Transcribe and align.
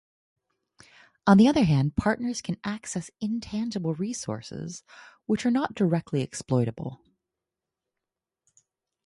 On 1.27 1.37
the 1.37 1.47
other 1.47 1.63
hand, 1.63 1.95
partners 1.95 2.41
can 2.41 2.57
access 2.63 3.11
intangible 3.21 3.93
resources, 3.93 4.81
which 5.27 5.45
are 5.45 5.51
not 5.51 5.75
directly 5.75 6.23
exploitable. 6.23 7.01